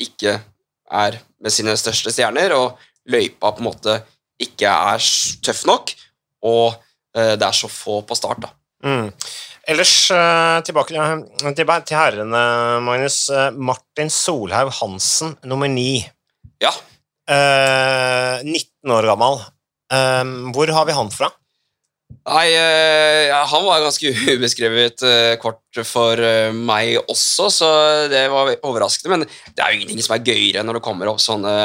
[0.01, 0.33] ikke
[1.05, 2.81] er med sine største stjerner, og
[3.13, 3.99] løypa på en måte
[4.49, 5.13] ikke er
[5.45, 5.93] tøff nok.
[6.49, 8.51] og Eh, det er så få på start, da.
[8.85, 9.09] Mm.
[9.67, 12.43] Ellers eh, tilbake til herrene,
[12.85, 13.25] Magnus.
[13.33, 16.05] Eh, Martin Solhaug Hansen, nummer ni.
[16.63, 16.71] Ja.
[17.27, 19.41] 19 år gammel.
[20.55, 21.27] Hvor har vi han fra?
[22.27, 22.45] Nei,
[23.51, 25.03] Han var ganske ubeskrevet
[25.43, 26.23] kort for
[26.55, 27.69] meg også, så
[28.07, 29.17] det var overraskende.
[29.17, 31.57] Men det er jo ingenting som er gøyere når det kommer opp sånne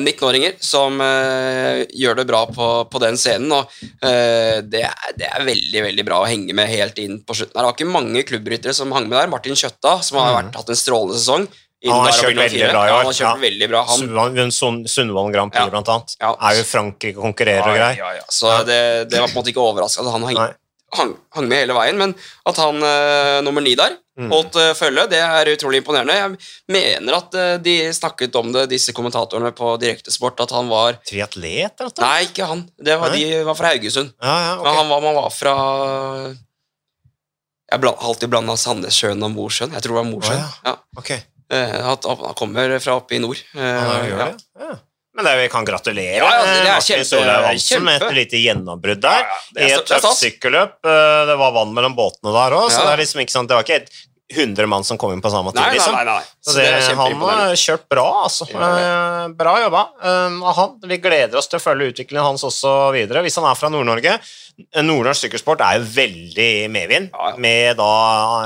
[0.00, 3.52] 19-åringer eh, som uh, gjør det bra på, på den scenen.
[3.56, 7.36] og uh, det, er, det, er, veldig veldig bra å henge med helt inn på
[7.36, 7.56] slutten.
[7.56, 9.30] Det var ikke mange klubbryttere som hang med der.
[9.32, 10.38] Martin Kjøtta, som har mm.
[10.38, 11.46] vært, hatt en strålende sesong.
[11.84, 12.82] Han har kjørt veldig bra.
[12.88, 13.40] Ja, han har kjørt ja.
[13.42, 13.80] veldig bra.
[13.90, 14.52] Han,
[14.88, 15.72] Sundvolden Grand Prix, ja.
[15.72, 16.14] blant annet.
[16.22, 18.22] Er jo Frankrike konkurrerer og greier.
[18.32, 18.78] Så det,
[19.12, 20.14] det, var på en måte ikke overraskende.
[20.14, 20.54] Han har
[20.96, 22.14] hang, hang, med hele veien, men
[22.48, 24.30] at han uh, nummer ni der mm.
[24.32, 26.16] holdt uh, følge, det er utrolig imponerende.
[26.16, 30.98] Jeg mener at uh, de snakket om det, disse kommentatorene på Direktesport, at han var
[31.08, 31.74] Triatlet?
[31.80, 32.00] Eller?
[32.04, 32.64] Nei, ikke han.
[32.78, 34.14] Var, de var fra Haugesund.
[34.22, 34.78] Ja, ja, okay.
[34.80, 35.54] han var, man var fra
[37.72, 39.74] Jeg har alltid blanda Sandnessjøen og Mosjøen.
[39.74, 40.42] Jeg tror det var Mosjøen.
[40.42, 40.74] Oh, ja.
[41.00, 41.22] okay.
[41.50, 43.40] han kommer fra oppe i nord.
[43.54, 44.50] han gjør det?
[44.60, 44.74] Ja.
[45.14, 49.02] Men det, vi kan gratulere ja, ja, det Martin Solheim Hansen med et lite gjennombrudd
[49.04, 49.28] der.
[49.28, 50.80] Ja, I et tøft sykkelløp.
[50.82, 53.58] Eh, det var vann mellom båtene der òg, så det, er liksom ikke sånn, det
[53.60, 53.84] var ikke
[54.34, 55.60] 100 mann som kom inn på samme tid.
[55.60, 55.94] Nei, liksom.
[55.94, 56.42] nei, nei, nei.
[56.42, 56.64] Så det,
[56.98, 58.48] han har kjørt bra, altså.
[58.50, 58.70] Ja.
[59.38, 59.82] Bra jobba.
[60.58, 63.70] Han, vi gleder oss til å følge utviklingen hans også videre, hvis han er fra
[63.70, 64.16] Nord-Norge.
[64.80, 67.38] Nordnorsk sykkelsport er jo veldig medvind, ja, ja.
[67.42, 67.92] med da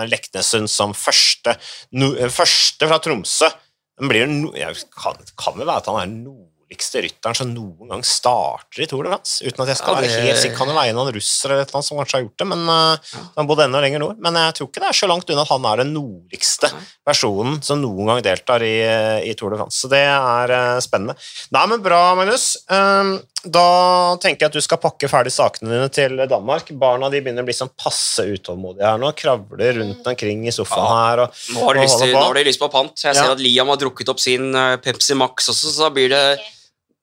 [0.09, 1.57] Leknesund som første,
[1.97, 3.51] no, første fra Tromsø.
[3.99, 4.53] Blir, no,
[4.99, 8.87] kan, kan det være at han er nord roligste rytteren som noen gang starter i
[8.87, 9.45] Tour de France.
[9.45, 10.09] Uten at jeg skal ja, det...
[10.09, 10.57] være helt sikker.
[10.59, 13.49] Kan det være noen russere eller noe som kanskje har gjort det, men uh, han
[13.49, 14.21] bodde enda lenger nord.
[14.21, 16.71] Men jeg tror ikke det er så langt unna at han er den nordligste
[17.07, 18.77] personen som noen gang deltar i,
[19.25, 19.81] i Tour de France.
[19.81, 21.17] Så det er uh, spennende.
[21.57, 22.51] Nei, men bra, Magnus.
[22.69, 23.17] Um,
[23.49, 23.65] da
[24.21, 26.73] tenker jeg at du skal pakke ferdig sakene dine til Danmark.
[26.77, 29.15] Barna de begynner å bli sånn passe utålmodige her nå.
[29.17, 31.01] Kravler rundt omkring i sofaen ja.
[31.07, 31.25] her.
[31.25, 32.93] Og, nå, har de lyst, nå har de lyst på pant.
[33.07, 34.51] Jeg ser at Liam har drukket opp sin
[34.85, 36.25] Pepsi Max også, så da blir det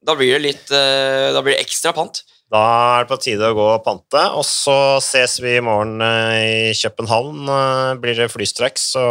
[0.05, 2.21] da blir det litt eh, Da blir det ekstra pant.
[2.53, 5.97] Da er det på tide å gå og pante, og så ses vi i morgen
[6.05, 7.41] eh, i København.
[7.49, 9.05] Eh, blir det flystrekk, så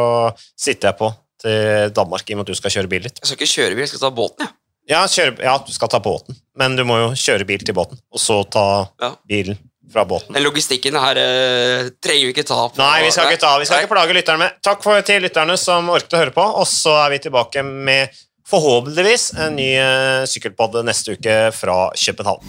[0.54, 1.10] sitter jeg på
[1.44, 3.18] til Danmark i og med at du skal kjøre bil litt.
[3.20, 4.56] Jeg skal ikke kjøre bil, jeg skal ta båten, jeg.
[4.94, 5.02] Ja.
[5.08, 8.22] kjøre, ja, du skal ta båten, men du må jo kjøre bil til båten, og
[8.22, 8.66] så ta
[9.02, 9.10] ja.
[9.28, 9.58] bilen
[9.92, 10.32] fra båten.
[10.36, 12.80] Den logistikken her uh, trenger vi ikke ta på.
[12.80, 14.56] Nei, vi skal ikke ta, vi skal ikke plage lytterne med.
[14.64, 18.24] Takk for, til lytterne som orket å høre på, og så er vi tilbake med
[18.48, 22.44] forhåpentligvis en ny eh, sykkelpod neste uke fra København.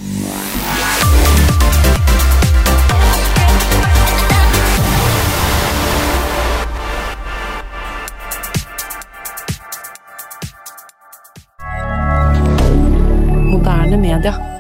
[13.52, 14.55] Moderne media.